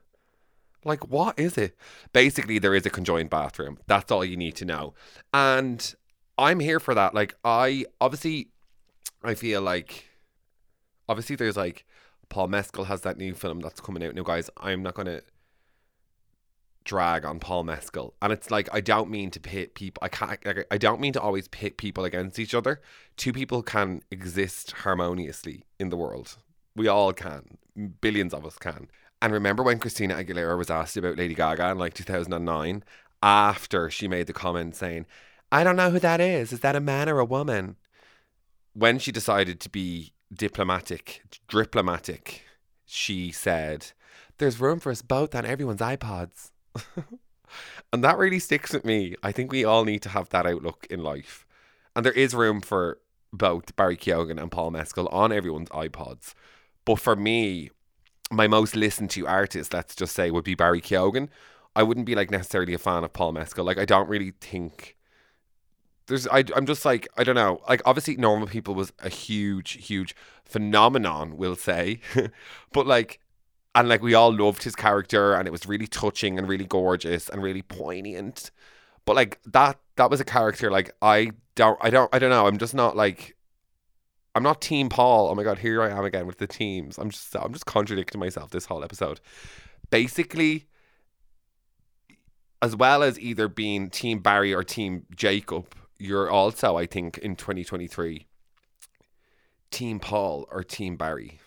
[0.85, 1.77] Like, what is it?
[2.13, 3.79] Basically, there is a conjoined bathroom.
[3.87, 4.95] That's all you need to know.
[5.33, 5.95] And
[6.37, 7.15] I'm here for that.
[7.15, 8.49] Like, I obviously,
[9.23, 10.05] I feel like,
[11.09, 11.85] obviously, there's like,
[12.29, 14.51] Paul Mescal has that new film that's coming out now, guys.
[14.57, 15.23] I'm not to
[16.85, 20.01] drag on Paul Mescal, and it's like I don't mean to pit people.
[20.03, 20.45] I can't.
[20.45, 22.81] Like, I don't mean to always pit people against each other.
[23.17, 26.37] Two people can exist harmoniously in the world.
[26.77, 27.59] We all can.
[28.01, 28.88] Billions of us can.
[29.23, 32.85] And remember when Christina Aguilera was asked about Lady Gaga in like 2009
[33.23, 35.07] after she made the comment saying,
[35.51, 36.53] "I don't know who that is.
[36.53, 37.77] Is that a man or a woman?"
[38.75, 42.42] When she decided to be diplomatic, diplomatic,
[42.85, 43.92] she said,
[44.38, 46.51] "There's room for us both on everyone's iPods."
[47.92, 49.14] and that really sticks with me.
[49.23, 51.47] I think we all need to have that outlook in life.
[51.94, 52.99] And there is room for
[53.33, 56.35] both Barry Keoghan and Paul Mescal on everyone's iPods.
[56.85, 57.70] But for me,
[58.31, 61.29] my most listened to artist, let's just say, would be Barry Keoghan.
[61.77, 63.64] I wouldn't be like necessarily a fan of Paul Mescal.
[63.64, 64.97] Like I don't really think
[66.07, 67.61] there's I I'm just like I don't know.
[67.69, 70.14] Like obviously normal people was a huge huge
[70.45, 72.01] phenomenon, we'll say.
[72.73, 73.21] but like
[73.75, 77.29] and like we all loved his character and it was really touching and really gorgeous
[77.29, 78.51] and really poignant
[79.05, 82.47] but like that that was a character like i don't i don't i don't know
[82.47, 83.37] i'm just not like
[84.35, 87.11] i'm not team paul oh my god here i am again with the teams i'm
[87.11, 89.21] just i'm just contradicting myself this whole episode
[89.90, 90.67] basically
[92.62, 97.37] as well as either being team barry or team jacob you're also i think in
[97.37, 98.27] 2023
[99.71, 101.41] team paul or team barry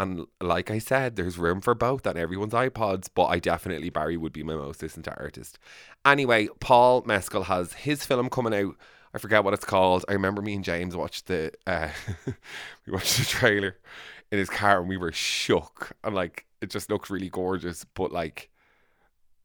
[0.00, 4.16] and like I said, there's room for both on everyone's iPods, but I definitely Barry
[4.16, 5.58] would be my most listened to artist.
[6.06, 8.76] Anyway, Paul Mescal has his film coming out.
[9.12, 10.06] I forget what it's called.
[10.08, 11.90] I remember me and James watched the uh,
[12.86, 13.76] we watched the trailer
[14.32, 15.92] in his car and we were shook.
[16.02, 18.48] And like it just looks really gorgeous, but like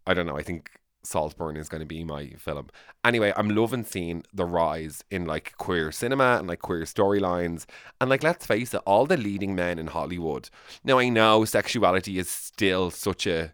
[0.08, 0.72] I don't know, I think
[1.06, 2.68] Saltburn is going to be my film.
[3.04, 7.66] Anyway, I'm loving seeing the rise in like queer cinema and like queer storylines.
[8.02, 10.50] And like, let's face it, all the leading men in Hollywood.
[10.84, 13.54] Now, I know sexuality is still such a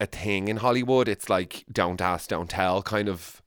[0.00, 1.08] a thing in Hollywood.
[1.08, 3.40] It's like don't ask, don't tell kind of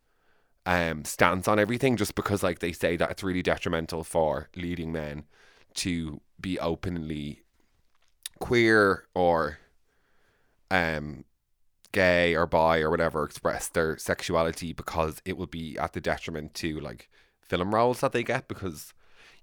[0.66, 4.92] um stance on everything just because like they say that it's really detrimental for leading
[4.92, 5.26] men
[5.76, 7.44] to be openly
[8.40, 9.60] queer or
[10.72, 11.24] um
[11.96, 16.54] gay or bi or whatever express their sexuality because it will be at the detriment
[16.54, 18.94] to like film roles that they get because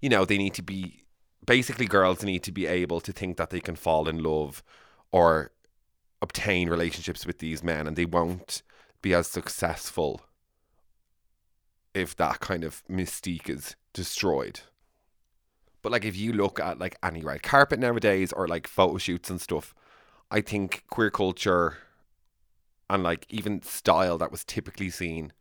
[0.02, 1.04] you know they need to be
[1.46, 4.62] basically girls need to be able to think that they can fall in love
[5.10, 5.50] or
[6.20, 8.62] obtain relationships with these men and they won't
[9.00, 10.20] be as successful
[11.94, 14.60] if that kind of mystique is destroyed.
[15.80, 19.30] But like if you look at like any red carpet nowadays or like photo shoots
[19.30, 19.74] and stuff,
[20.30, 21.78] I think queer culture
[22.92, 25.32] and like even style that was typically seen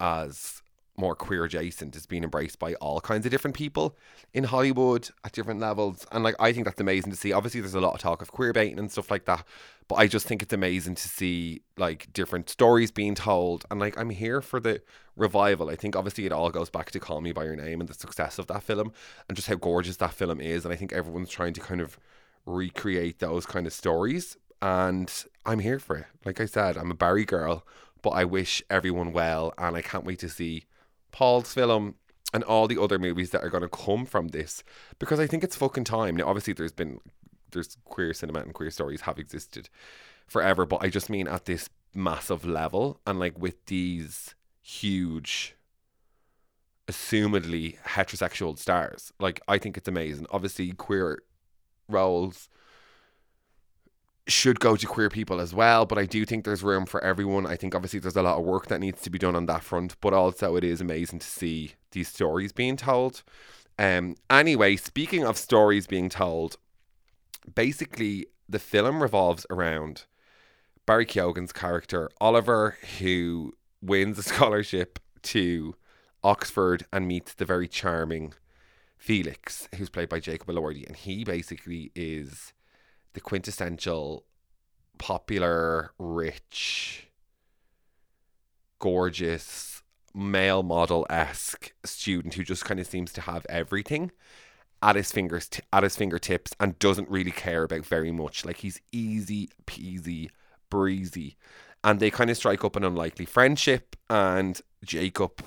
[0.00, 0.60] as
[0.96, 3.96] more queer adjacent is being embraced by all kinds of different people
[4.32, 6.04] in Hollywood at different levels.
[6.10, 7.32] And like I think that's amazing to see.
[7.32, 9.46] Obviously there's a lot of talk of queer baiting and stuff like that.
[9.86, 13.64] But I just think it's amazing to see like different stories being told.
[13.70, 14.82] And like I'm here for the
[15.14, 15.70] revival.
[15.70, 17.94] I think obviously it all goes back to Call Me by Your Name and the
[17.94, 18.92] success of that film
[19.28, 20.64] and just how gorgeous that film is.
[20.64, 21.98] And I think everyone's trying to kind of
[22.46, 24.36] recreate those kind of stories.
[24.62, 25.12] And
[25.44, 26.06] I'm here for it.
[26.24, 27.66] Like I said, I'm a Barry girl,
[28.02, 30.64] but I wish everyone well and I can't wait to see
[31.12, 31.96] Paul's film
[32.32, 34.64] and all the other movies that are going to come from this
[34.98, 36.16] because I think it's fucking time.
[36.16, 36.98] Now, obviously, there's been
[37.52, 39.68] there's queer cinema and queer stories have existed
[40.26, 45.54] forever, but I just mean at this massive level and like with these huge,
[46.88, 49.12] assumedly heterosexual stars.
[49.20, 50.26] Like, I think it's amazing.
[50.30, 51.22] Obviously, queer
[51.88, 52.48] roles
[54.26, 57.46] should go to queer people as well, but I do think there's room for everyone.
[57.46, 59.62] I think obviously there's a lot of work that needs to be done on that
[59.62, 63.22] front, but also it is amazing to see these stories being told.
[63.78, 66.56] Um anyway, speaking of stories being told,
[67.54, 70.04] basically the film revolves around
[70.86, 75.74] Barry Keoghan's character, Oliver, who wins a scholarship to
[76.22, 78.34] Oxford and meets the very charming
[78.96, 82.54] Felix, who's played by Jacob Elordi, and he basically is
[83.14, 84.24] the quintessential
[84.98, 87.08] popular, rich,
[88.78, 89.82] gorgeous,
[90.14, 94.12] male model esque student who just kind of seems to have everything
[94.80, 98.44] at his fingers t- at his fingertips and doesn't really care about very much.
[98.44, 100.30] Like he's easy peasy,
[100.70, 101.36] breezy,
[101.82, 103.96] and they kind of strike up an unlikely friendship.
[104.08, 105.42] And Jacob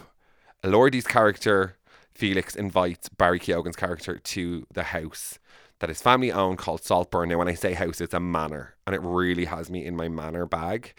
[0.64, 1.78] Elordi's character
[2.14, 5.38] Felix invites Barry Keoghan's character to the house
[5.80, 7.30] that is family owned called Saltburn.
[7.30, 10.10] Now, when I say house, it's a manor, and it really has me in my
[10.10, 10.94] manor bag.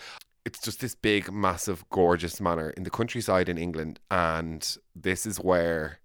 [0.44, 5.38] It's just this big, massive, gorgeous manor in the countryside in England, and this is
[5.38, 5.98] where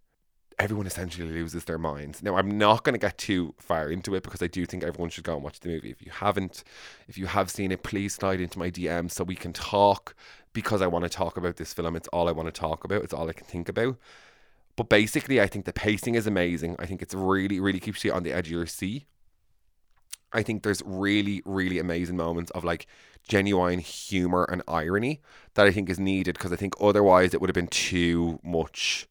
[0.60, 2.22] everyone essentially loses their minds.
[2.22, 5.10] Now, I'm not going to get too far into it because I do think everyone
[5.10, 5.92] should go and watch the movie.
[5.92, 6.64] If you haven't,
[7.08, 10.16] if you have seen it, please slide into my DM so we can talk
[10.54, 11.96] because I want to talk about this film.
[11.96, 13.98] It's all I want to talk about, it's all I can think about.
[14.76, 16.76] But basically, I think the pacing is amazing.
[16.80, 19.06] I think it's really, really keeps you on the edge of your seat.
[20.34, 22.88] I think there's really, really amazing moments of like
[23.28, 25.22] genuine humor and irony
[25.54, 29.08] that I think is needed because I think otherwise it would have been too much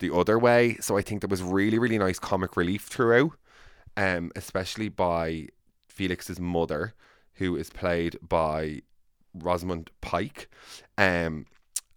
[0.00, 0.76] the other way.
[0.80, 3.32] So I think there was really, really nice comic relief throughout,
[3.96, 5.48] um, especially by
[5.88, 6.94] Felix's mother,
[7.34, 8.82] who is played by
[9.34, 10.50] Rosamund Pike.
[10.98, 11.46] Um,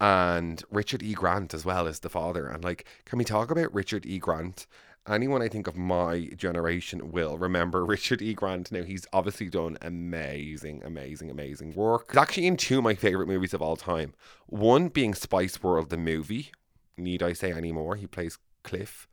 [0.04, 1.14] and Richard E.
[1.14, 2.48] Grant as well as the father.
[2.48, 4.20] And like, can we talk about Richard E.
[4.20, 4.68] Grant?
[5.08, 8.34] Anyone I think of my generation will remember Richard E.
[8.34, 8.70] Grant.
[8.70, 12.12] Now he's obviously done amazing, amazing, amazing work.
[12.12, 14.14] He's actually in two of my favorite movies of all time.
[14.48, 16.52] One being Spice World, the movie.
[16.98, 17.96] Need I say any more?
[17.96, 19.08] He plays Cliff,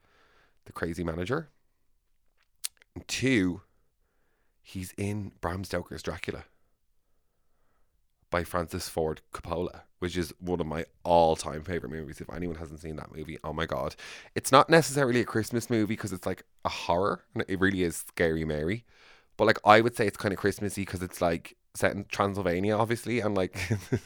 [0.64, 1.50] the crazy manager.
[3.06, 3.62] Two,
[4.60, 6.46] he's in Bram Stoker's Dracula
[8.30, 12.20] by Francis Ford Coppola, which is one of my all-time favorite movies.
[12.20, 13.96] If anyone hasn't seen that movie, oh my god,
[14.34, 17.96] it's not necessarily a Christmas movie because it's like a horror, and it really is
[17.96, 18.84] scary Mary.
[19.36, 22.76] But like I would say, it's kind of Christmassy because it's like set in Transylvania,
[22.76, 23.56] obviously, and like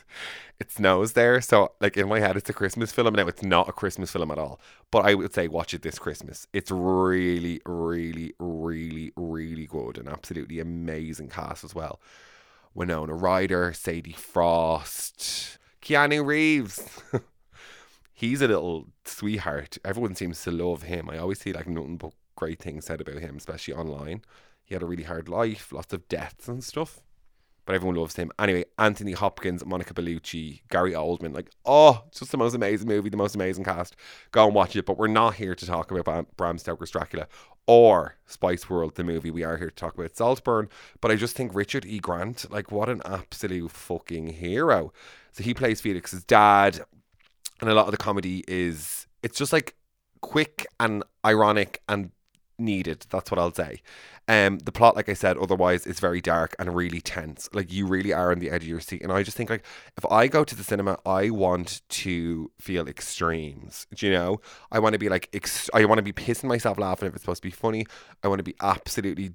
[0.60, 1.40] it snows there.
[1.40, 3.14] So like in my head, it's a Christmas film.
[3.14, 5.98] Now it's not a Christmas film at all, but I would say watch it this
[5.98, 6.46] Christmas.
[6.52, 12.00] It's really, really, really, really good and absolutely amazing cast as well.
[12.74, 17.02] Winona Ryder, Sadie Frost, Keanu Reeves.
[18.12, 19.78] He's a little sweetheart.
[19.84, 21.08] Everyone seems to love him.
[21.10, 24.22] I always see like nothing but great things said about him, especially online.
[24.64, 27.00] He had a really hard life, lots of deaths and stuff.
[27.64, 28.30] But everyone loves him.
[28.38, 33.08] Anyway, Anthony Hopkins, Monica Bellucci, Gary Oldman, like, oh, it's just the most amazing movie,
[33.08, 33.96] the most amazing cast.
[34.32, 34.86] Go and watch it.
[34.86, 37.26] But we're not here to talk about Bram, Stoker's Dracula
[37.66, 39.30] or Spice World, the movie.
[39.30, 40.68] We are here to talk about Saltburn.
[41.00, 41.98] But I just think Richard E.
[41.98, 44.92] Grant, like, what an absolute fucking hero.
[45.32, 46.80] So he plays Felix's dad,
[47.60, 49.74] and a lot of the comedy is, it's just like
[50.20, 52.10] quick and ironic and
[52.58, 53.06] needed.
[53.10, 53.80] That's what I'll say.
[54.26, 57.48] Um, the plot, like I said, otherwise is very dark and really tense.
[57.52, 59.02] Like you really are on the edge of your seat.
[59.02, 59.64] And I just think like
[59.96, 63.86] if I go to the cinema, I want to feel extremes.
[63.94, 64.40] Do you know?
[64.72, 67.22] I want to be like ex- I want to be pissing myself laughing if it's
[67.22, 67.86] supposed to be funny.
[68.22, 69.34] I want to be absolutely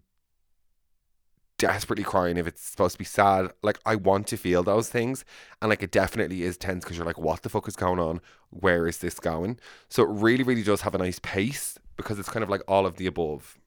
[1.60, 3.52] desperately crying if it's supposed to be sad.
[3.62, 5.24] Like I want to feel those things,
[5.62, 8.22] and like it definitely is tense because you're like, what the fuck is going on?
[8.50, 9.60] Where is this going?
[9.90, 12.86] So it really, really does have a nice pace because it's kind of like all
[12.86, 13.60] of the above.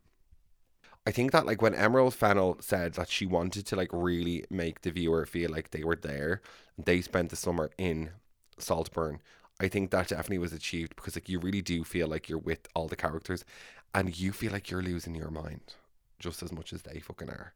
[1.07, 4.81] I think that like when Emerald Fennell said that she wanted to like really make
[4.81, 6.41] the viewer feel like they were there,
[6.79, 8.11] they spent the summer in
[8.59, 9.21] Saltburn.
[9.61, 12.67] I think that definitely was achieved because like you really do feel like you're with
[12.75, 13.45] all the characters,
[13.93, 15.75] and you feel like you're losing your mind
[16.19, 17.53] just as much as they fucking are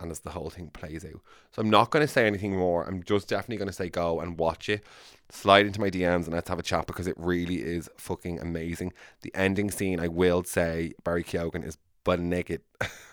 [0.00, 1.20] and as the whole thing plays out.
[1.52, 2.84] So I'm not going to say anything more.
[2.84, 4.84] I'm just definitely going to say go and watch it.
[5.30, 8.92] Slide into my DMs and let's have a chat because it really is fucking amazing.
[9.22, 12.62] The ending scene, I will say, Barry Keoghan is butt naked.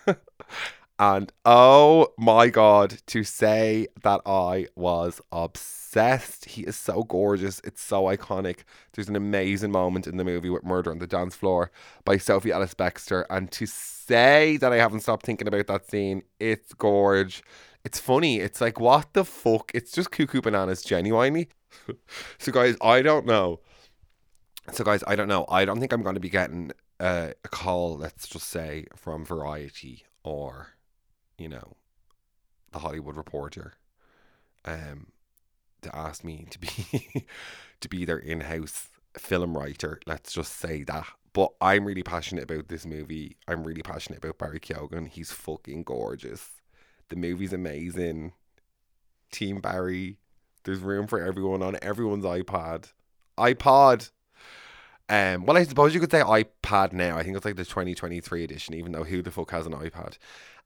[0.98, 6.46] and oh my god, to say that I was obsessed.
[6.46, 7.60] He is so gorgeous.
[7.62, 8.60] It's so iconic.
[8.92, 11.70] There's an amazing moment in the movie with Murder on the Dance Floor
[12.04, 13.24] by Sophie Ellis Bextor.
[13.30, 17.42] And to say that I haven't stopped thinking about that scene, it's gorge.
[17.84, 18.40] It's funny.
[18.40, 19.70] It's like, what the fuck?
[19.74, 21.48] It's just cuckoo bananas, genuinely.
[22.38, 23.60] so, guys, I don't know.
[24.72, 25.46] So, guys, I don't know.
[25.48, 29.24] I don't think I'm going to be getting uh, a call, let's just say, from
[29.24, 30.74] Variety or,
[31.38, 31.76] you know,
[32.72, 33.74] the Hollywood Reporter,
[34.64, 35.08] um,
[35.82, 37.26] to ask me to be
[37.80, 40.00] to be their in-house film writer.
[40.06, 41.06] Let's just say that.
[41.32, 43.36] But I'm really passionate about this movie.
[43.46, 45.08] I'm really passionate about Barry Keoghan.
[45.08, 46.50] He's fucking gorgeous.
[47.10, 48.32] The movie's amazing.
[49.30, 50.18] Team Barry.
[50.64, 52.92] There's room for everyone on everyone's iPad.
[53.38, 54.10] iPod.
[55.08, 57.16] Um, well, I suppose you could say iPad now.
[57.16, 60.18] I think it's like the 2023 edition, even though who the fuck has an iPad?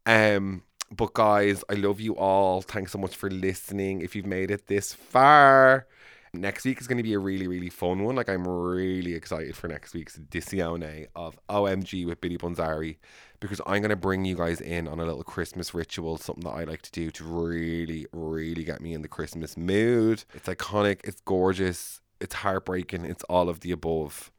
[0.06, 2.62] Um, but guys, I love you all.
[2.62, 4.00] Thanks so much for listening.
[4.00, 5.86] If you've made it this far,
[6.34, 8.16] next week is going to be a really, really fun one.
[8.16, 12.96] Like, I'm really excited for next week's Disione of OMG with Billy Bonzari
[13.40, 16.56] because I'm going to bring you guys in on a little Christmas ritual, something that
[16.56, 20.24] I like to do to really, really get me in the Christmas mood.
[20.34, 24.30] It's iconic, it's gorgeous, it's heartbreaking, it's all of the above.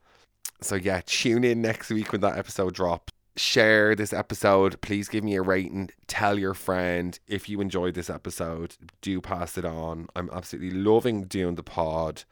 [0.62, 3.12] So yeah, tune in next week when that episode drops.
[3.36, 4.80] Share this episode.
[4.82, 5.90] Please give me a rating.
[6.08, 8.76] Tell your friend if you enjoyed this episode.
[9.02, 10.08] Do pass it on.
[10.16, 12.24] I'm absolutely loving doing the pod.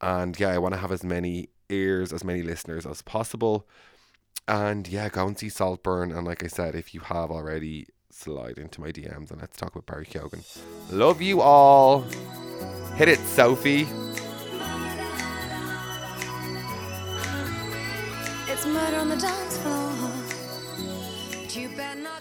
[0.00, 3.68] And yeah, I want to have as many ears, as many listeners as possible.
[4.48, 6.10] And yeah, go and see Saltburn.
[6.10, 9.74] And like I said, if you have already, slide into my DMs and let's talk
[9.74, 10.42] about Barry Keoghan.
[10.90, 12.00] Love you all.
[12.94, 13.86] Hit it, Sophie.
[18.48, 20.35] It's murder on the dance floor.
[21.56, 22.15] You better not.